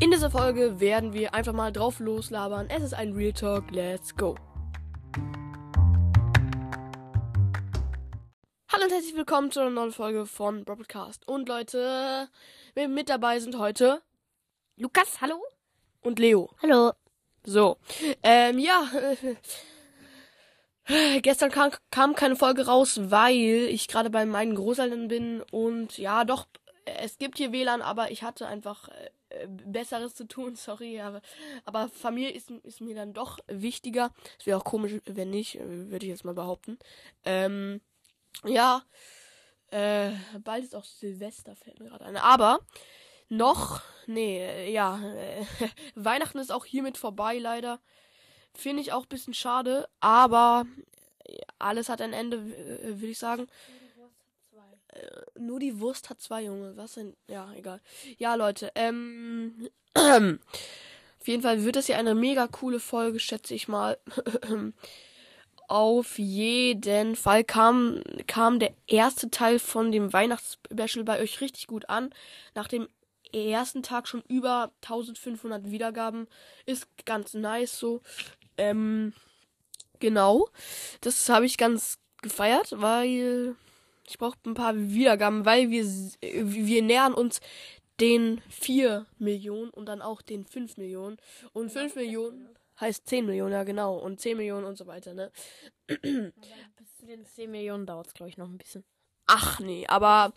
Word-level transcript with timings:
In 0.00 0.12
dieser 0.12 0.30
Folge 0.30 0.78
werden 0.78 1.12
wir 1.12 1.34
einfach 1.34 1.52
mal 1.52 1.72
drauf 1.72 1.98
loslabern. 1.98 2.70
Es 2.70 2.84
ist 2.84 2.94
ein 2.94 3.14
Real 3.14 3.32
Talk. 3.32 3.68
Let's 3.72 4.14
go. 4.14 4.36
Hallo 8.72 8.84
und 8.84 8.92
herzlich 8.92 9.16
willkommen 9.16 9.50
zu 9.50 9.58
einer 9.58 9.70
neuen 9.70 9.90
Folge 9.90 10.24
von 10.24 10.64
Broadcast. 10.64 11.26
Und 11.26 11.48
Leute, 11.48 12.28
mit 12.76 13.08
dabei 13.08 13.40
sind 13.40 13.58
heute 13.58 14.00
Lukas, 14.76 15.20
hallo. 15.20 15.42
Und 16.00 16.20
Leo. 16.20 16.48
Hallo. 16.62 16.92
So. 17.42 17.78
Ähm, 18.22 18.60
ja. 18.60 18.88
Gestern 21.22 21.50
kam, 21.50 21.72
kam 21.90 22.14
keine 22.14 22.36
Folge 22.36 22.66
raus, 22.66 23.00
weil 23.10 23.34
ich 23.34 23.88
gerade 23.88 24.10
bei 24.10 24.24
meinen 24.26 24.54
Großeltern 24.54 25.08
bin 25.08 25.42
und 25.50 25.98
ja, 25.98 26.24
doch, 26.24 26.46
es 26.96 27.18
gibt 27.18 27.38
hier 27.38 27.52
WLAN, 27.52 27.82
aber 27.82 28.10
ich 28.10 28.22
hatte 28.22 28.46
einfach 28.46 28.88
äh, 29.30 29.46
Besseres 29.46 30.14
zu 30.14 30.26
tun, 30.26 30.56
sorry, 30.56 31.00
aber, 31.00 31.20
aber 31.64 31.88
Familie 31.88 32.30
ist, 32.30 32.50
ist 32.50 32.80
mir 32.80 32.94
dann 32.94 33.12
doch 33.12 33.38
wichtiger. 33.46 34.12
Es 34.38 34.46
wäre 34.46 34.58
auch 34.58 34.64
komisch, 34.64 34.94
wenn 35.04 35.30
nicht, 35.30 35.56
äh, 35.56 35.90
würde 35.90 36.06
ich 36.06 36.10
jetzt 36.10 36.24
mal 36.24 36.34
behaupten. 36.34 36.78
Ähm, 37.24 37.80
ja, 38.44 38.82
äh, 39.70 40.12
bald 40.42 40.64
ist 40.64 40.74
auch 40.74 40.84
Silvester, 40.84 41.54
fällt 41.56 41.80
mir 41.80 41.88
gerade 41.88 42.04
ein. 42.04 42.16
Aber 42.16 42.60
noch, 43.28 43.82
nee, 44.06 44.38
äh, 44.38 44.72
ja, 44.72 45.00
äh, 45.00 45.44
Weihnachten 45.94 46.38
ist 46.38 46.52
auch 46.52 46.64
hiermit 46.64 46.96
vorbei, 46.96 47.38
leider. 47.38 47.80
Finde 48.54 48.82
ich 48.82 48.92
auch 48.92 49.02
ein 49.02 49.08
bisschen 49.08 49.34
schade, 49.34 49.88
aber 50.00 50.64
alles 51.58 51.88
hat 51.88 52.00
ein 52.00 52.12
Ende, 52.12 52.44
würde 52.46 53.06
ich 53.06 53.18
sagen. 53.18 53.46
Nur 55.38 55.60
die 55.60 55.80
Wurst 55.80 56.10
hat 56.10 56.20
zwei 56.20 56.44
Junge. 56.44 56.76
Was 56.76 56.94
denn? 56.94 57.16
Ja, 57.28 57.52
egal. 57.54 57.80
Ja, 58.18 58.34
Leute, 58.34 58.72
ähm. 58.74 59.68
auf 59.94 61.26
jeden 61.26 61.42
Fall 61.42 61.64
wird 61.64 61.76
das 61.76 61.88
ja 61.88 61.96
eine 61.96 62.14
mega 62.14 62.46
coole 62.46 62.80
Folge, 62.80 63.20
schätze 63.20 63.54
ich 63.54 63.68
mal. 63.68 63.98
auf 65.68 66.18
jeden 66.18 67.14
Fall 67.14 67.44
kam, 67.44 68.02
kam 68.26 68.58
der 68.58 68.72
erste 68.86 69.30
Teil 69.30 69.58
von 69.58 69.92
dem 69.92 70.12
Weihnachtsspecial 70.12 71.04
bei 71.04 71.20
euch 71.20 71.40
richtig 71.40 71.66
gut 71.66 71.88
an. 71.90 72.10
Nach 72.54 72.68
dem 72.68 72.88
ersten 73.32 73.82
Tag 73.82 74.08
schon 74.08 74.22
über 74.28 74.72
1500 74.82 75.70
Wiedergaben. 75.70 76.26
Ist 76.64 76.86
ganz 77.04 77.34
nice 77.34 77.78
so. 77.78 78.00
Ähm, 78.56 79.12
genau. 80.00 80.48
Das 81.02 81.28
habe 81.28 81.46
ich 81.46 81.58
ganz 81.58 81.98
gefeiert, 82.22 82.72
weil 82.76 83.54
ich 84.08 84.18
brauche 84.18 84.38
ein 84.46 84.54
paar 84.54 84.74
Wiedergaben, 84.76 85.44
weil 85.44 85.70
wir, 85.70 85.84
wir 85.84 86.82
nähern 86.82 87.14
uns 87.14 87.40
den 88.00 88.40
4 88.48 89.06
Millionen 89.18 89.70
und 89.70 89.86
dann 89.86 90.02
auch 90.02 90.22
den 90.22 90.46
5 90.46 90.76
Millionen. 90.76 91.18
Und 91.52 91.70
5 91.70 91.96
Millionen 91.96 92.48
heißt 92.80 93.08
10 93.08 93.26
Millionen, 93.26 93.52
ja 93.52 93.64
genau. 93.64 93.96
Und 93.96 94.20
10 94.20 94.36
Millionen 94.36 94.64
und 94.64 94.78
so 94.78 94.86
weiter, 94.86 95.14
ne? 95.14 95.30
bis 95.86 96.96
zu 96.98 97.06
den 97.06 97.24
10 97.24 97.50
Millionen 97.50 97.86
dauert 97.86 98.06
es, 98.06 98.14
glaube 98.14 98.30
ich, 98.30 98.38
noch 98.38 98.48
ein 98.48 98.58
bisschen. 98.58 98.84
Ach 99.26 99.60
nee, 99.60 99.86
aber 99.86 100.32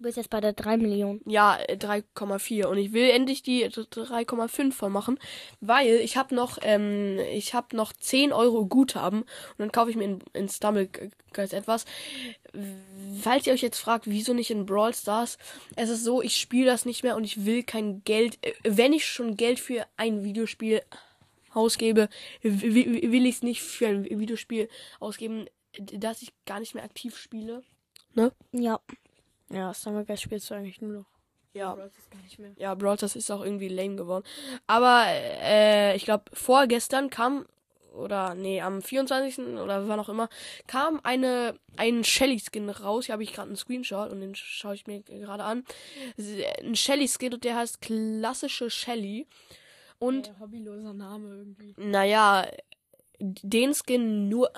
Du 0.00 0.04
bist 0.04 0.16
jetzt 0.16 0.30
bei 0.30 0.40
der 0.40 0.54
3 0.54 0.78
Millionen. 0.78 1.20
Ja, 1.26 1.58
3,4 1.58 2.64
und 2.64 2.78
ich 2.78 2.94
will 2.94 3.10
endlich 3.10 3.42
die 3.42 3.66
3,5 3.66 4.72
voll 4.72 4.88
machen, 4.88 5.18
weil 5.60 5.96
ich 5.96 6.16
habe 6.16 6.34
noch 6.34 6.56
ähm, 6.62 7.18
ich 7.34 7.52
habe 7.52 7.76
noch 7.76 7.92
10 7.92 8.32
Euro 8.32 8.64
Guthaben 8.64 9.20
und 9.20 9.58
dann 9.58 9.72
kaufe 9.72 9.90
ich 9.90 9.96
mir 9.96 10.04
in, 10.04 10.20
in 10.32 10.48
Stumbleguys 10.48 11.52
etwas. 11.52 11.84
Falls 13.20 13.46
ihr 13.46 13.52
euch 13.52 13.60
jetzt 13.60 13.78
fragt, 13.78 14.06
wieso 14.06 14.32
nicht 14.32 14.50
in 14.50 14.64
Brawl 14.64 14.94
Stars, 14.94 15.36
es 15.76 15.90
ist 15.90 16.02
so, 16.02 16.22
ich 16.22 16.36
spiele 16.36 16.64
das 16.64 16.86
nicht 16.86 17.02
mehr 17.02 17.14
und 17.14 17.24
ich 17.24 17.44
will 17.44 17.62
kein 17.62 18.02
Geld, 18.04 18.38
äh, 18.40 18.54
wenn 18.62 18.94
ich 18.94 19.04
schon 19.04 19.36
Geld 19.36 19.60
für 19.60 19.84
ein 19.98 20.24
Videospiel 20.24 20.80
ausgebe, 21.52 22.08
will 22.40 23.26
ich 23.26 23.34
es 23.34 23.42
nicht 23.42 23.60
für 23.60 23.88
ein 23.88 24.04
Videospiel 24.06 24.70
ausgeben, 24.98 25.44
das 25.78 26.22
ich 26.22 26.32
gar 26.46 26.58
nicht 26.58 26.74
mehr 26.74 26.84
aktiv 26.84 27.18
spiele. 27.18 27.62
Ne? 28.14 28.32
Ja. 28.52 28.80
Ja, 29.50 29.74
Summer 29.74 30.04
Guys 30.04 30.20
spielst 30.20 30.50
du 30.50 30.54
eigentlich 30.54 30.80
nur 30.80 30.92
noch. 30.92 31.06
Ja. 31.52 31.74
Brawl 31.74 31.90
Stars 31.90 32.10
gar 32.10 32.22
nicht 32.22 32.38
mehr. 32.38 32.52
Ja, 32.56 32.74
Brawl 32.74 32.96
ist 32.96 33.30
auch 33.30 33.44
irgendwie 33.44 33.68
lame 33.68 33.96
geworden. 33.96 34.24
Aber 34.66 35.04
äh, 35.06 35.96
ich 35.96 36.04
glaube, 36.04 36.24
vorgestern 36.32 37.10
kam, 37.10 37.46
oder 37.92 38.34
nee, 38.36 38.60
am 38.60 38.82
24. 38.82 39.38
oder 39.56 39.88
wann 39.88 39.98
auch 39.98 40.08
immer, 40.08 40.28
kam 40.68 41.00
eine 41.02 41.58
ein 41.76 42.04
Shelly-Skin 42.04 42.70
raus. 42.70 43.06
Hier 43.06 43.14
habe 43.14 43.24
ich 43.24 43.32
gerade 43.32 43.48
einen 43.48 43.56
Screenshot 43.56 44.10
und 44.12 44.20
den 44.20 44.34
schaue 44.34 44.74
ich 44.74 44.86
mir 44.86 45.02
gerade 45.02 45.42
an. 45.42 45.64
Ein 46.62 46.76
Shelly-Skin 46.76 47.34
und 47.34 47.44
der 47.44 47.56
heißt 47.56 47.80
klassische 47.80 48.70
Shelly. 48.70 49.26
Und. 49.98 50.28
Ja, 50.28 50.38
hobbyloser 50.40 50.94
Name 50.94 51.28
irgendwie. 51.34 51.74
Naja, 51.76 52.46
den 53.18 53.74
Skin 53.74 54.28
nur 54.28 54.52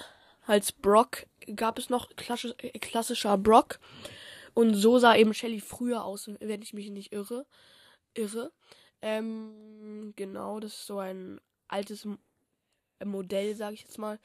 als 0.46 0.72
Brock 0.72 1.26
gab 1.56 1.78
es 1.78 1.88
noch 1.88 2.08
klassisch, 2.16 2.54
klassischer 2.80 3.38
Brock. 3.38 3.78
Und 4.54 4.74
so 4.74 4.98
sah 4.98 5.16
eben 5.16 5.34
Shelly 5.34 5.60
früher 5.60 6.04
aus, 6.04 6.30
wenn 6.40 6.62
ich 6.62 6.72
mich 6.72 6.90
nicht 6.90 7.12
irre. 7.12 7.46
Irre. 8.14 8.52
Ähm, 9.00 10.12
genau, 10.16 10.60
das 10.60 10.74
ist 10.74 10.86
so 10.86 10.98
ein 10.98 11.40
altes 11.68 12.06
Modell, 13.04 13.54
sag 13.56 13.72
ich 13.74 13.82
jetzt 13.82 13.98
mal. 13.98 14.18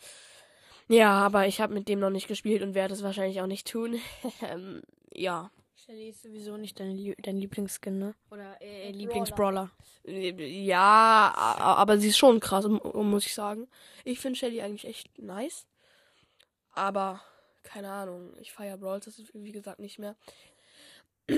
Ja, 0.88 1.12
aber 1.14 1.48
ich 1.48 1.60
habe 1.60 1.74
mit 1.74 1.90
dem 1.90 2.00
noch 2.00 2.10
nicht 2.10 2.28
gespielt 2.28 2.62
und 2.62 2.74
werde 2.74 2.94
es 2.94 3.04
wahrscheinlich 3.04 3.42
auch 3.42 3.48
nicht 3.48 3.70
tun. 3.70 4.00
ähm, 4.42 4.82
ja. 5.14 5.52
Shelly 5.76 6.10
ist 6.10 6.24
sowieso 6.24 6.58
nicht 6.58 6.80
dein, 6.80 7.16
dein 7.20 7.38
Lieblingsskin, 7.38 7.98
ne? 7.98 8.16
Oder 8.30 8.62
äh, 8.62 8.92
Lieblingsbrawler. 8.92 9.72
Ja, 10.06 11.34
aber 11.36 11.98
sie 11.98 12.10
ist 12.10 12.18
schon 12.18 12.40
krass, 12.40 12.68
muss 12.68 13.26
ich 13.26 13.34
sagen. 13.34 13.68
Ich 14.04 14.20
finde 14.20 14.38
Shelly 14.38 14.62
eigentlich 14.62 14.86
echt 14.86 15.18
nice. 15.20 15.66
Aber 16.74 17.22
keine 17.68 17.92
Ahnung, 17.92 18.34
ich 18.40 18.52
feiere 18.52 18.78
Brawl, 18.78 19.00
das 19.00 19.20
ist 19.20 19.34
wie 19.34 19.52
gesagt 19.52 19.80
nicht 19.80 20.00
mehr. 20.00 20.16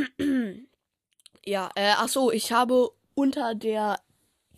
ja, 1.45 1.69
äh, 1.75 1.93
ach 1.97 2.07
so, 2.07 2.31
ich 2.31 2.51
habe 2.51 2.91
unter 3.15 3.55
der 3.55 3.99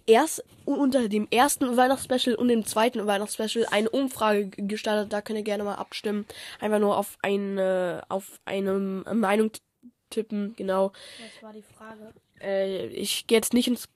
erst 0.05 0.43
unter 0.65 1.07
dem 1.07 1.27
ersten 1.31 1.77
Weihnachtsspecial 1.77 2.35
und 2.35 2.49
dem 2.49 2.65
zweiten 2.65 3.05
Weihnachtsspecial 3.07 3.67
eine 3.71 3.89
Umfrage 3.89 4.49
gestartet. 4.49 5.13
Da 5.13 5.21
könnt 5.21 5.39
ihr 5.39 5.43
gerne 5.43 5.63
mal 5.63 5.75
abstimmen. 5.75 6.25
Einfach 6.59 6.79
nur 6.79 6.97
auf 6.97 7.17
eine 7.21 8.03
auf 8.09 8.39
eine 8.45 8.73
Meinung 9.13 9.51
tippen, 10.09 10.53
genau. 10.57 10.91
Was 11.19 11.43
war 11.43 11.53
die 11.53 11.61
Frage? 11.61 12.13
Äh, 12.41 12.87
ich 12.87 13.27
gehe 13.27 13.37
jetzt 13.37 13.53
nicht 13.53 13.67
ins 13.67 13.87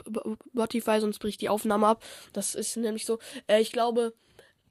Spotify, 0.51 0.99
sonst 1.01 1.19
bricht 1.19 1.41
die 1.41 1.49
Aufnahme 1.49 1.87
ab. 1.87 2.03
Das 2.31 2.55
ist 2.55 2.77
nämlich 2.77 3.05
so. 3.05 3.19
Äh, 3.47 3.61
ich 3.61 3.71
glaube, 3.71 4.13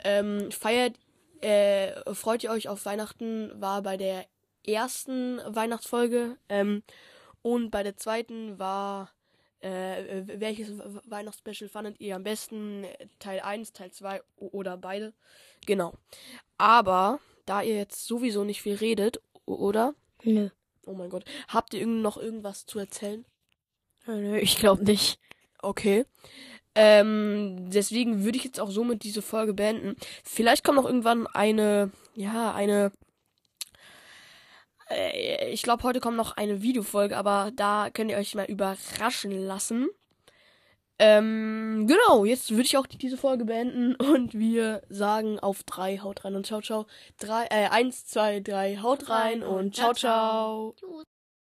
ähm, 0.03 0.51
feiert 0.51 0.97
äh, 1.45 2.15
freut 2.15 2.43
ihr 2.43 2.51
euch 2.51 2.69
auf 2.69 2.85
Weihnachten 2.87 3.53
war 3.61 3.83
bei 3.83 3.97
der 3.97 4.27
ersten 4.67 5.41
Weihnachtsfolge 5.47 6.39
ähm, 6.49 6.83
und 7.43 7.71
bei 7.71 7.83
der 7.83 7.97
zweiten 7.97 8.59
war 8.59 9.13
äh, 9.61 10.23
welches 10.27 10.73
Weihnachtsspecial 11.07 11.69
fandet 11.71 11.99
ihr 12.01 12.17
am 12.17 12.23
besten? 12.23 12.87
Teil 13.19 13.41
1, 13.41 13.73
Teil 13.73 13.91
2 13.91 14.23
oder 14.37 14.77
beide? 14.77 15.15
Genau. 15.65 15.95
Aber 16.59 17.19
da 17.47 17.63
ihr 17.63 17.77
jetzt 17.77 18.07
sowieso 18.07 18.45
nicht 18.45 18.61
viel 18.61 18.75
redet, 18.75 19.21
oder? 19.47 19.95
Nö. 20.23 20.51
Oh 20.87 20.93
mein 20.93 21.09
Gott. 21.09 21.25
Habt 21.49 21.73
ihr 21.73 21.87
noch 21.87 22.19
irgendwas 22.19 22.67
zu 22.67 22.79
erzählen? 22.79 23.25
Nö, 24.07 24.37
ich 24.37 24.59
glaube 24.59 24.85
nicht. 24.85 25.19
Okay. 25.63 26.05
Ähm, 26.75 27.71
deswegen 27.71 28.25
würde 28.25 28.39
ich 28.39 28.45
jetzt 28.45 28.61
auch 28.61 28.71
somit 28.71 29.05
diese 29.05 29.23
Folge 29.23 29.55
beenden. 29.55 29.97
Vielleicht 30.25 30.65
kommt 30.65 30.77
noch 30.77 30.87
irgendwann 30.87 31.27
eine, 31.29 31.91
ja, 32.15 32.53
eine. 32.53 32.93
Äh, 34.91 35.51
ich 35.51 35.63
glaube, 35.63 35.85
heute 35.85 36.01
kommt 36.01 36.17
noch 36.17 36.37
eine 36.37 36.63
Videofolge, 36.63 37.17
aber 37.17 37.53
da 37.55 37.91
könnt 37.93 38.11
ihr 38.11 38.17
euch 38.17 38.35
mal 38.35 38.47
überraschen 38.47 39.31
lassen. 39.47 39.89
Ähm, 40.99 41.87
genau, 41.89 42.25
jetzt 42.25 42.51
würde 42.51 42.63
ich 42.63 42.77
auch 42.77 42.87
diese 42.87 43.17
Folge 43.17 43.45
beenden 43.45 43.95
und 43.97 44.35
wir 44.35 44.83
sagen 44.89 45.41
auf 45.41 45.63
drei, 45.65 45.99
haut 45.99 46.25
rein 46.25 46.37
und 46.37 46.47
ciao, 46.47 46.61
ciao. 46.61 46.87
Drei, 47.19 47.47
äh, 47.47 47.69
eins, 47.69 48.07
zwei, 48.07 48.41
drei, 48.41 48.79
haut 48.79 49.09
rein 49.09 49.43
und 49.43 49.75
ciao, 49.75 49.93
ciao. 49.93 50.75
Tschüss. 50.79 51.14